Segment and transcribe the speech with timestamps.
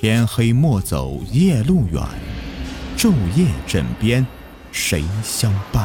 [0.00, 2.00] 天黑莫走夜路远，
[2.96, 4.24] 昼夜枕边
[4.70, 5.84] 谁相伴？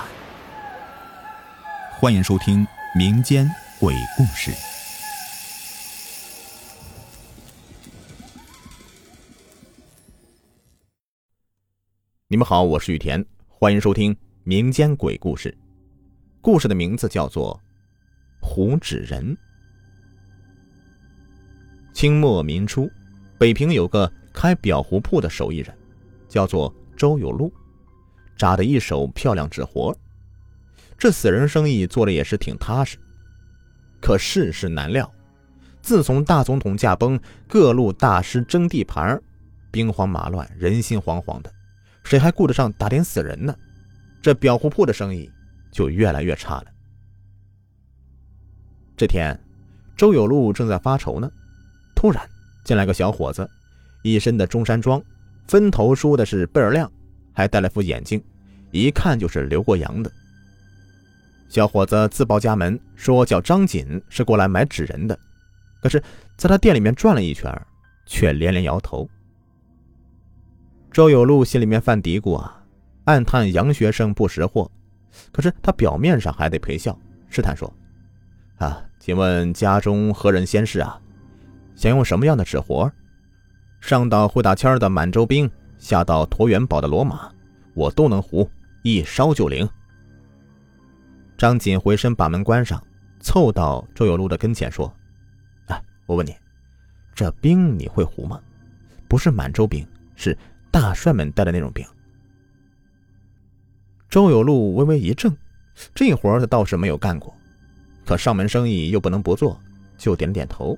[2.00, 2.64] 欢迎收听
[2.96, 3.50] 民间
[3.80, 4.52] 鬼故事。
[12.28, 15.58] 你们好，我是雨田，欢迎收听民间鬼故事。
[16.40, 17.60] 故事的名字叫做
[18.48, 19.36] 《胡纸人》。
[21.96, 22.88] 清末民初，
[23.38, 25.76] 北平有个开裱糊铺的手艺人，
[26.28, 27.52] 叫做周有禄，
[28.38, 29.96] 扎的一手漂亮纸活。
[30.98, 32.98] 这死人生意做的也是挺踏实。
[34.02, 35.12] 可世事难料，
[35.82, 39.22] 自从大总统驾崩，各路大师争地盘，
[39.72, 41.52] 兵荒马乱，人心惶惶的。
[42.04, 43.56] 谁还顾得上打点死人呢？
[44.22, 45.30] 这裱糊铺的生意
[45.72, 46.66] 就越来越差了。
[48.96, 49.38] 这天，
[49.98, 51.30] 周有禄正在发愁呢，
[51.96, 52.30] 突然
[52.64, 53.50] 进来个小伙子，
[54.04, 55.02] 一身的中山装，
[55.48, 56.92] 分头梳的是倍儿亮，
[57.34, 58.24] 还戴了副眼镜，
[58.72, 60.12] 一看就是留过洋的。
[61.50, 65.18] 小伙子自报家门，说叫张锦，是过来买纸人的。
[65.82, 66.02] 可是，
[66.38, 67.54] 在他店里面转了一圈，
[68.06, 69.08] 却连连摇头。
[70.92, 72.64] 周有禄心里面犯嘀咕啊，
[73.04, 74.72] 暗叹杨学生不识货，
[75.32, 76.98] 可是他表面上还得陪笑，
[77.30, 77.72] 试探说
[78.58, 81.00] ：“啊，请问家中何人先逝啊？
[81.76, 82.92] 想用什么样的纸活？
[83.82, 87.32] 上到会打签的满洲兵，下到椭圆宝的骡马，
[87.74, 88.50] 我都能糊，
[88.82, 89.68] 一烧就灵。”
[91.38, 92.82] 张锦回身把门关上，
[93.20, 94.94] 凑到周有禄的跟前说
[95.68, 96.36] ：“哎，我问你，
[97.14, 98.40] 这兵你会糊吗？
[99.08, 100.38] 不是满洲兵，是……”
[100.72, 101.86] 大帅们带的那种兵。
[104.10, 105.32] 周有禄微微一怔，
[105.94, 107.32] 这活他倒是没有干过，
[108.08, 109.56] 可上门生意又不能不做，
[110.00, 110.76] 就点了点头。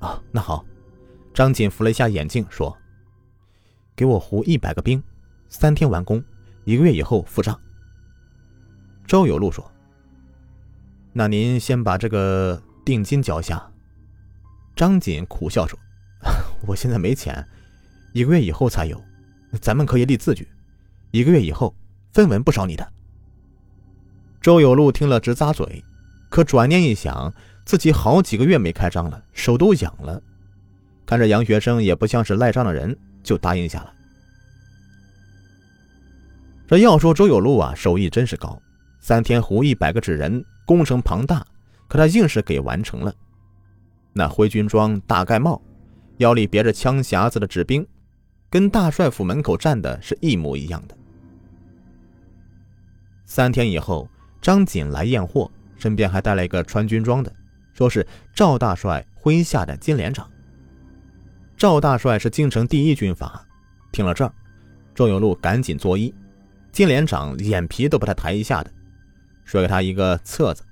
[0.00, 0.64] 啊，那好。
[1.32, 2.76] 张锦扶了一下眼镜，说
[3.94, 5.00] ：“给我糊一百个兵，
[5.48, 6.22] 三天完工，
[6.64, 7.58] 一个月以后付账。”
[9.06, 9.70] 周有禄说
[11.14, 13.64] ：“那您先把这个定金交下。”
[14.74, 15.78] 张锦苦笑说
[16.66, 17.46] ：“我现在没钱。”
[18.12, 19.00] 一个月以后才有，
[19.60, 20.48] 咱们可以立字据。
[21.12, 21.72] 一个月以后，
[22.12, 22.92] 分文不少你的。
[24.40, 25.84] 周有禄听了直咂嘴，
[26.28, 27.32] 可转念一想，
[27.70, 30.20] 自己好几个月没开张了，手都痒了。
[31.06, 33.94] 看着杨学生也不像是赖账的人，就答应下了。
[36.66, 38.60] 这要说周有禄啊，手艺真是高，
[38.98, 41.46] 三天糊一百个纸人，工程庞大，
[41.86, 43.14] 可他硬是给完成了。
[44.12, 45.62] 那灰军装、大盖帽，
[46.16, 47.86] 腰里别着枪匣子的纸兵。
[48.50, 50.96] 跟大帅府门口站的是一模一样的。
[53.26, 54.10] 三天以后，
[54.42, 57.32] 张锦来验货，身边还带了一个穿军装的，
[57.80, 60.30] 说是赵大帅麾下的金连长。
[61.56, 63.42] 赵大帅是京城第一军阀。
[63.90, 64.30] 听了这儿，
[64.94, 66.12] 周有禄赶紧作揖。
[66.72, 68.70] 金连长眼皮都不带抬一下的，
[69.46, 70.62] 说给他一个册子。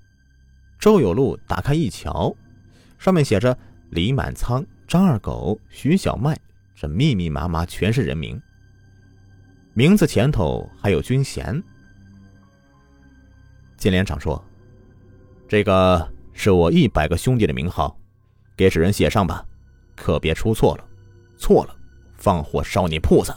[0.78, 2.36] 周有禄打开一瞧，
[2.98, 3.56] 上面写着
[3.88, 6.38] 李满仓、张二狗、徐小麦。
[6.74, 8.38] 这密密麻麻全是人名，
[9.72, 11.62] 名字前头还有军衔。
[13.78, 14.44] 金连长说
[15.48, 16.06] ：“这个
[16.38, 17.98] 是我一百个兄弟的名号，
[18.56, 19.44] 给纸人写上吧，
[19.96, 20.84] 可别出错了，
[21.36, 21.76] 错了
[22.16, 23.34] 放火烧你铺子。”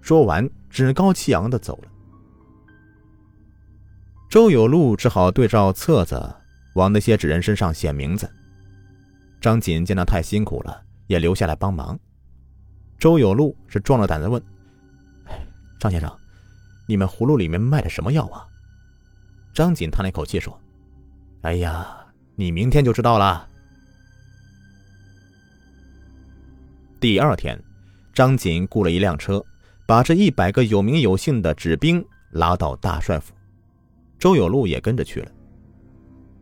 [0.00, 1.88] 说完，趾高气扬的走了。
[4.30, 6.34] 周有禄只好对照册子
[6.76, 8.30] 往那些纸人身上写名字。
[9.40, 10.86] 张锦见他太辛苦了。
[11.06, 11.96] 也留下来帮忙。
[12.98, 14.42] 周有禄是壮着胆子问
[15.78, 16.12] ：“张先生，
[16.88, 18.44] 你们葫芦里面卖的什么药啊？”
[19.54, 20.58] 张锦叹了一口气说
[21.42, 21.86] ：“哎呀，
[22.34, 23.48] 你明天就知道了。”
[27.00, 27.58] 第二天，
[28.12, 29.44] 张锦雇了一辆车，
[29.86, 33.32] 把这一百个有名有姓的纸兵拉到大帅府。
[34.18, 35.30] 周有禄也跟着去了。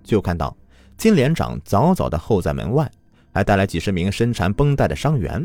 [0.03, 0.57] 就看到
[0.97, 2.91] 金连长早早的候在门外。
[3.37, 5.45] 还带来几十名身缠绷带的伤员。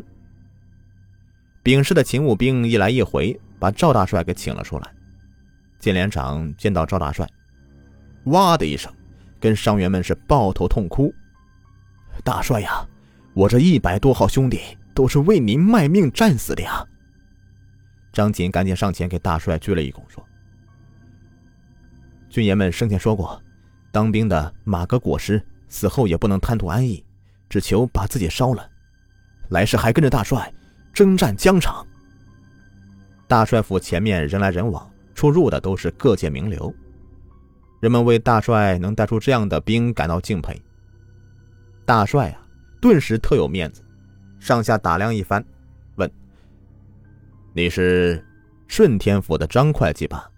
[1.63, 4.93] 丙氏的勤务兵一来一回，把赵大帅给请了出来。
[5.79, 7.27] 金连长见到赵大帅，
[8.25, 8.93] 哇的一声，
[9.39, 11.13] 跟伤员们是抱头痛哭
[12.23, 12.85] ：“大帅呀，
[13.33, 14.59] 我这一百多号兄弟
[14.93, 16.85] 都是为您卖命战死的呀！”
[18.11, 20.25] 张锦赶紧上前给大帅鞠了一躬，说
[22.29, 23.41] ：“军爷们生前说过，
[23.91, 27.03] 当兵的马革裹尸，死后也不能贪图安逸。”
[27.49, 28.69] 只求把自己烧了，
[29.49, 30.53] 来世还跟着大帅
[30.93, 31.83] 征战疆场。
[33.27, 36.71] 大帅府前面人来人往，出入的都是各界名流，
[37.79, 40.61] 人们为大帅能带出这样的兵感到敬佩。
[41.85, 42.41] 大帅啊，
[42.81, 43.81] 顿时特有面子，
[44.39, 45.43] 上下打量一番，
[45.95, 46.11] 问
[47.53, 48.23] ：“你是
[48.67, 50.29] 顺天府的张会计吧？”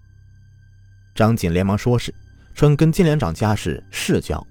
[1.13, 2.13] 张锦连忙说是，
[2.53, 4.45] 称跟金连长家是世交，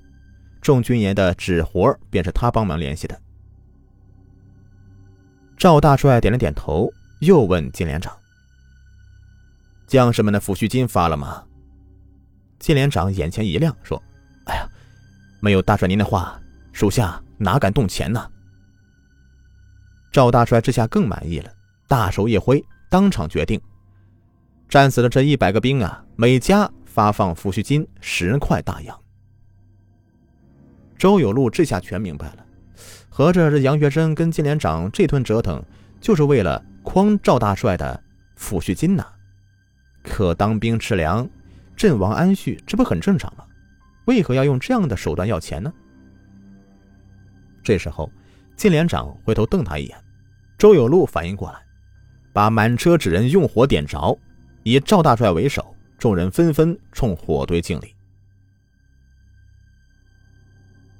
[0.60, 3.18] 众军爷的纸活便是他帮忙联系的。
[5.56, 8.14] 赵大帅点了点头，又问金连长
[9.86, 11.44] ：“将士们的抚恤金发了吗？”
[12.60, 14.00] 金连长眼前一亮，说
[14.46, 14.68] ：“哎呀，
[15.40, 16.40] 没有大帅您的话，
[16.72, 18.30] 属下哪敢动钱呢？”
[20.12, 21.50] 赵大帅这下更满意了，
[21.88, 23.60] 大手一挥，当场决定：
[24.68, 29.00] 战死的这一百个兵啊，每家发放抚恤金十块大洋。
[30.98, 32.46] 周有禄这下全明白了。
[33.08, 35.62] 合着这杨学生跟金连长这顿折腾，
[36.00, 38.00] 就是为了诓赵大帅的
[38.38, 39.06] 抚恤金呐？
[40.02, 41.28] 可当兵吃粮，
[41.80, 43.44] 阵亡安绪，这不很正常吗？
[44.04, 45.72] 为何要用这样的手段要钱呢？
[47.62, 48.12] 这时候，
[48.54, 49.96] 金连长回头瞪他一眼，
[50.58, 51.58] 周有禄反应过来，
[52.34, 54.18] 把满车纸人用火点着，
[54.62, 57.94] 以赵大帅为首，众人纷纷冲火堆敬礼。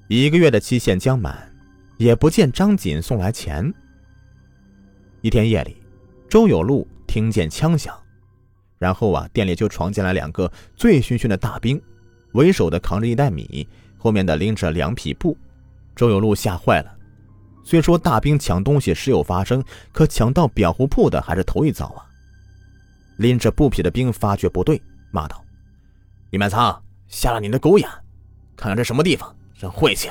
[0.09, 1.47] 一个月的期限将满。
[1.99, 3.75] 也不见张锦送来钱。
[5.21, 5.77] 一天夜里，
[6.31, 7.95] 周有禄听见枪响，
[8.81, 11.81] 然后啊，店里就闯进来两个醉醺醺的大兵，
[12.33, 13.69] 为首的扛着一袋米，
[13.99, 15.37] 后面的拎着两匹布。
[15.95, 16.91] 周有禄吓坏了。
[17.63, 19.63] 虽说大兵抢东西时有发生，
[19.93, 22.09] 可抢到裱糊铺的还是头一遭啊！
[23.19, 24.81] 拎着布匹的兵发觉不对，
[25.11, 25.45] 骂道
[26.33, 27.87] ：“李满仓，瞎了你的狗眼！
[28.57, 30.09] 看看这什么地方，真晦气！”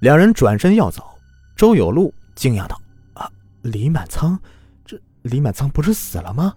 [0.00, 1.18] 两人转身要走，
[1.56, 2.78] 周有禄惊讶道
[3.14, 3.30] ：“啊，
[3.62, 4.38] 李满仓，
[5.22, 6.54] 李满仓不是死了吗？”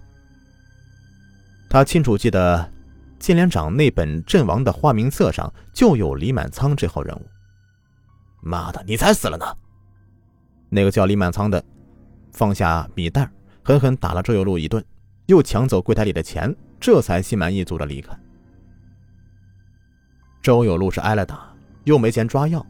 [1.70, 2.72] 他清楚记得，
[3.20, 7.26] 金连长那本阵亡的花名册上就有李满仓这号人物。
[8.42, 9.46] 妈的，你才死了呢！
[10.70, 11.64] 那个叫李满仓的
[12.32, 13.30] 放下米袋，
[13.64, 14.84] 狠狠打了周有禄一顿，
[15.26, 18.16] 又抢走柜台里的钱，这才心满意足的离开。
[20.42, 21.52] 周有禄是挨了打，
[21.86, 22.64] 又没钱抓药。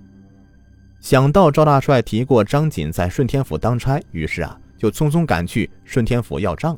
[1.01, 6.77] 想到赵大帅提过张锦在顺天府当差，于是啊，就匆匆赶去顺天府要账。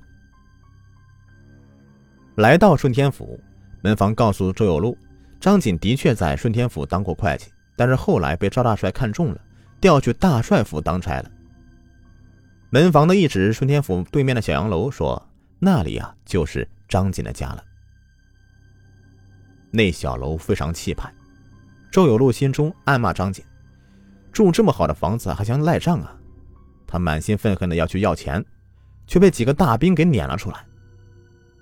[2.35, 3.39] 来到顺天府，
[3.81, 4.97] 门房告诉周有禄，
[5.39, 9.41] 张锦的确在顺天府当过会计，但是后来被赵大帅看中了，
[9.81, 11.31] 调去大帅府当差了。
[12.69, 15.27] 门房的一指顺天府对面的小洋楼，说
[15.59, 17.63] 那里啊就是张锦的家了。
[19.71, 21.13] 那小楼非常气派，
[21.91, 23.43] 周有禄心中暗骂张锦。
[24.31, 26.16] 住这么好的房子还想赖账啊！
[26.87, 28.43] 他满心愤恨的要去要钱，
[29.05, 30.65] 却被几个大兵给撵了出来。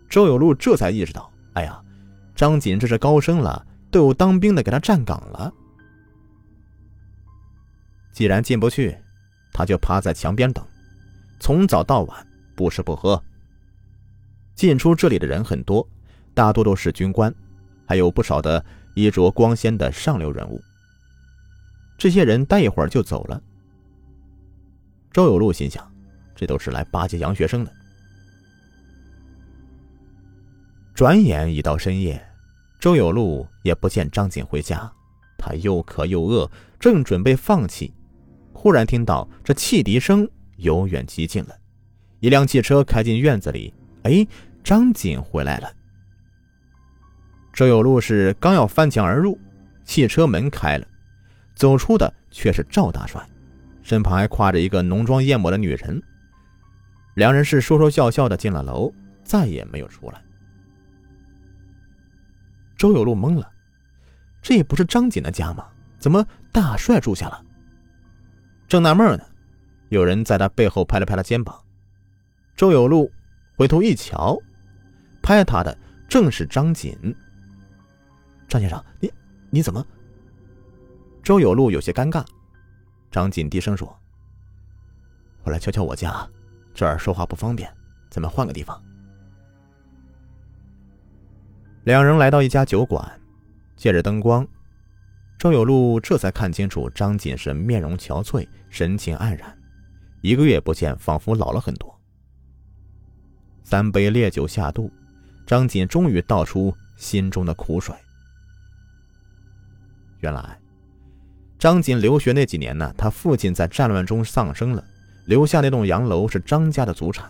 [0.08, 1.82] 周有禄这才意识到，哎呀，
[2.36, 5.52] 张锦这是高升了，都有当兵的给他站岗了。
[8.14, 8.96] 既然进不去，
[9.52, 10.64] 他就趴在墙边等，
[11.40, 13.22] 从早到晚不吃不喝。
[14.54, 15.86] 进出这里的人很多，
[16.34, 17.34] 大多都是军官，
[17.86, 18.64] 还有不少的
[18.94, 20.62] 衣着光鲜的上流人物。
[21.98, 23.42] 这些人待一会儿就走了。
[25.16, 25.90] 周有禄心想，
[26.36, 27.72] 这都是来巴结杨学生的。
[30.94, 32.22] 转眼已到深夜，
[32.82, 34.92] 周有禄也不见张锦回家，
[35.38, 37.94] 他又渴又饿，正准备放弃，
[38.52, 41.56] 忽然听到这汽笛声由远及近了，
[42.20, 43.74] 一辆汽车开进院子里。
[44.04, 44.28] 哎，
[44.66, 45.72] 张锦回来了。
[47.54, 49.40] 周有禄是刚要翻墙而入，
[49.86, 50.86] 汽车门开了。
[51.56, 53.26] 走出的却是赵大帅，
[53.86, 56.02] 身旁还挎着一个浓妆艳抹的女人。
[57.14, 58.92] 两人是说说笑笑的进了楼，
[59.24, 60.20] 再也没有出来。
[62.76, 63.48] 周有禄懵了，
[64.42, 65.68] 这也不是张锦的家吗？
[66.00, 67.46] 怎么大帅住下了？
[68.68, 69.24] 正纳闷呢，
[69.90, 71.56] 有人在他背后拍了拍他肩膀。
[72.56, 73.12] 周有禄
[73.56, 74.36] 回头一瞧，
[75.22, 75.78] 拍他的
[76.10, 76.98] 正是张锦。
[78.48, 79.14] 张先生，你
[79.52, 79.86] 你怎么？
[81.22, 82.26] 周有禄有些尴尬，
[83.16, 83.98] 张锦低声说
[85.44, 86.30] ：“我来瞧瞧我家，
[86.74, 87.74] 这儿说话不方便，
[88.10, 88.84] 咱们换个地方。”
[91.86, 93.10] 两人来到一家酒馆，
[93.78, 94.46] 借着灯光，
[95.40, 99.58] 周有禄这才看清楚张锦是面容憔悴，神情黯然，
[100.20, 101.98] 一个月不见，仿佛老了很多。
[103.64, 104.92] 三杯烈酒下肚，
[105.46, 107.96] 张锦终于倒出心中的苦水。
[110.20, 110.60] 原来。
[111.66, 114.84] 张锦留学那几年呢，他父亲在战乱中丧生了，
[115.26, 117.28] 留下那栋洋楼是张家的祖产。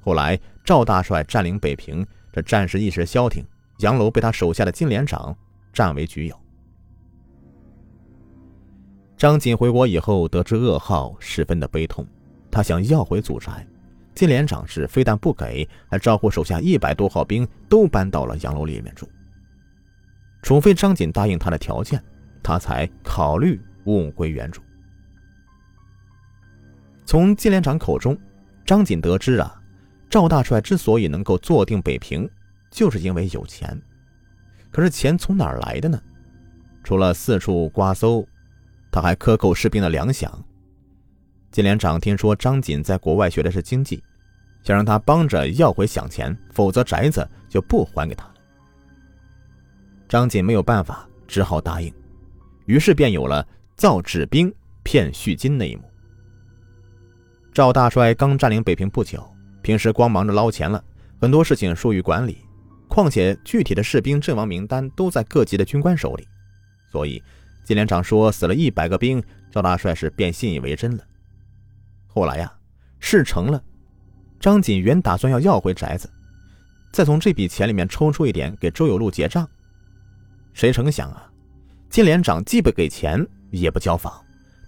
[0.00, 3.44] 后来赵大帅占领北平，这战事一时消停，
[3.78, 5.36] 洋楼被他手下的金连长
[5.72, 6.40] 占为己有。
[9.16, 12.06] 张锦回国以后得知噩耗，十分的悲痛，
[12.52, 13.66] 他想要回祖宅，
[14.14, 19.08] 金连长是非但不给，还招呼手下一百多号兵都搬到了洋楼里面住。
[20.40, 22.00] 除非张锦答应他的条件，
[22.44, 24.62] 他才考虑物归原主。
[27.04, 28.16] 从金连长口中，
[28.64, 29.60] 张锦得知啊，
[30.08, 32.28] 赵大帅之所以能够坐定北平，
[32.70, 33.80] 就是因为有钱。
[34.70, 36.00] 可是钱从哪儿来的呢？
[36.82, 38.26] 除了四处刮搜，
[38.90, 40.30] 他还克扣士兵的粮饷。
[41.50, 44.02] 金连长听说张锦在国外学的是经济，
[44.62, 48.34] 想让他帮着要回饷钱，否则宅子就不还给他了。
[50.08, 51.92] 张锦没有办法，只好答应，
[52.64, 53.46] 于是便有了
[53.82, 55.82] 造纸兵骗恤金那一幕。
[57.52, 59.28] 赵大帅刚占领北平不久，
[59.60, 60.84] 平时光忙着捞钱了，
[61.20, 62.46] 很多事情疏于管理。
[62.86, 66.28] 况且具体的士兵阵亡名单都在各级的军官手里，
[66.92, 67.20] 所以
[67.64, 69.20] 金连长说死了一百个兵，
[69.50, 71.02] 赵大帅是便信以为真了。
[72.06, 72.54] 后来呀，
[73.00, 73.60] 事成了，
[74.38, 76.08] 张锦原打算要要回宅子，
[76.92, 79.44] 再从这笔钱里面抽出一点给周有禄结账，
[80.52, 81.28] 谁成想啊，
[81.90, 83.26] 金连长既不给钱，
[83.60, 84.12] 也不交房，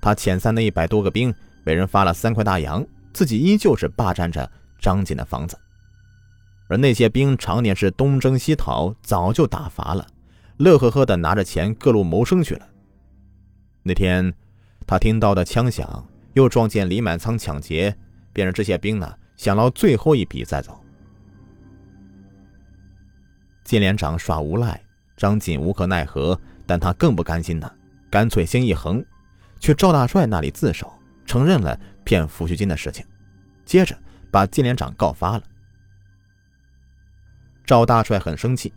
[0.01, 1.35] 他遣散那一百多个兵。
[1.67, 5.59] 每人发了三块大洋，自己依旧是霸占着张锦的房子，
[6.69, 10.07] 而那些兵常年是东征西讨，早就打乏了，
[10.59, 12.69] 乐呵呵的拿着钱各路谋生去了。
[13.83, 14.33] 那天，
[14.87, 17.97] 他听到的枪响，又撞见李满仓抢劫，
[18.35, 20.79] 便让这些兵呢想捞最后一笔再走。
[23.65, 24.79] 金连长耍无赖，
[25.17, 27.73] 张锦无可奈何，但他更不甘心呢，
[28.15, 29.05] 干脆心一横，
[29.59, 30.93] 去赵大帅那里自首。
[31.27, 33.05] 承认了骗抚恤金的事情，
[33.65, 33.99] 接着
[34.31, 35.43] 把金连长告发了。
[37.67, 38.73] 赵大帅很生气，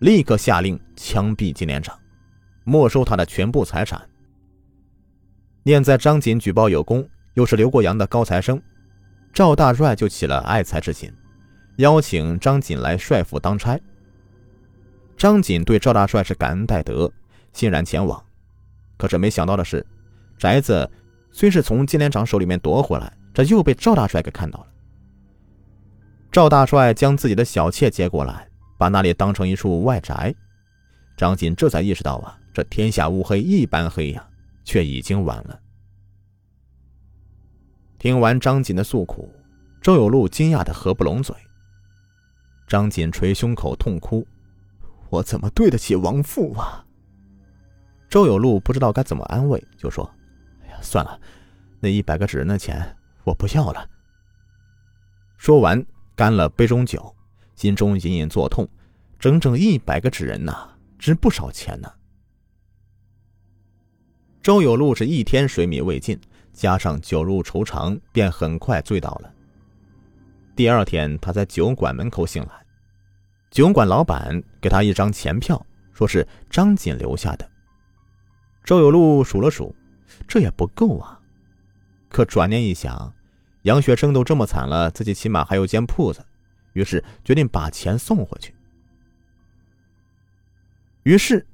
[0.00, 1.98] 立刻下令枪毙金连长，
[2.62, 4.06] 没收他的全部财产。
[5.62, 8.60] 念在张锦举报有功，又是刘国阳的高材生，
[9.32, 11.10] 赵大帅就起了爱才之心，
[11.76, 13.80] 邀请张锦来帅府当差。
[15.16, 17.10] 张锦对赵大帅是感恩戴德，
[17.54, 18.22] 欣然前往。
[18.96, 19.84] 可是没想到的是，
[20.38, 20.90] 宅子。
[21.36, 24.66] 虽是从金连长手里面夺回来，这又被赵大帅给看到了。
[26.30, 28.48] 赵大帅将自己的小妾接过来，
[28.78, 30.32] 把那里当成一处外宅。
[31.16, 34.24] 张锦这才意识到啊，这天下乌黑一般黑呀，
[34.62, 35.58] 却已经晚了。
[37.98, 39.28] 听完张锦的诉苦，
[39.82, 41.34] 周有禄惊讶的合不拢嘴。
[42.68, 44.24] 张锦捶胸口痛哭
[45.10, 46.83] ：“我怎么对得起亡父啊？”
[48.14, 50.08] 周有禄不知道该怎么安慰，就说。
[50.62, 51.20] 哎呀算了，
[51.80, 53.90] 那一百个纸人的钱我不要了。
[55.36, 57.12] 说完，干了杯中酒，
[57.56, 58.68] 心中隐隐作痛。
[59.18, 61.92] 整整一百个纸人呐，值不少钱呢。
[64.40, 66.16] 周有禄是一天水米未进，
[66.52, 69.34] 加上酒入愁肠，便很快醉倒了。
[70.54, 72.64] 第二天，他在酒馆门口醒来，
[73.50, 77.50] 酒馆老板给他一张钱票，说是张锦留下的。
[78.64, 79.72] 周有禄数了数。
[80.28, 81.20] 这也不够啊！
[82.08, 83.12] 可转念一想，
[83.62, 86.24] 杨学生都这么惨了，自己起码还有间铺子，
[86.72, 88.54] 于是决定把钱送回去。
[91.02, 91.44] 于是，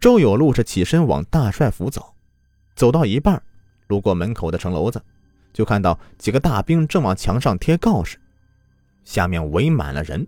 [0.00, 2.14] 周有禄是起身往大帅府走，
[2.74, 3.40] 走到一半，
[3.88, 5.00] 路过门口的城楼子，
[5.52, 8.18] 就看到几个大兵正往墙上贴告示，
[9.04, 10.26] 下面围满了人。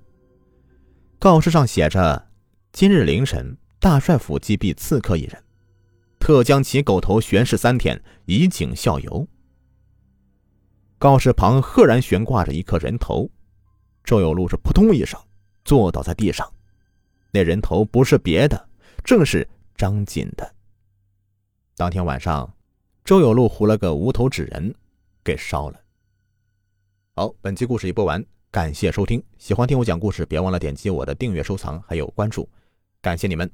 [1.18, 2.28] 告示上写着
[2.72, 5.42] ：“今日凌晨，大帅府击毙刺客一人。”
[6.20, 9.26] 特将其狗头悬饰三天，以儆效尤。
[10.98, 13.28] 告示旁赫然悬挂着一颗人头，
[14.04, 15.18] 周有禄是扑通一声
[15.64, 16.48] 坐倒在地上。
[17.32, 18.68] 那人头不是别的，
[19.02, 20.54] 正是张锦的。
[21.74, 22.54] 当天晚上，
[23.02, 24.74] 周有禄糊了个无头纸人，
[25.24, 25.80] 给烧了。
[27.16, 29.22] 好，本期故事已播完，感谢收听。
[29.38, 32.48] 喜欢听我讲故事，别忘了点击我的订阅、收藏还有关注，
[33.00, 33.50] 感谢你们。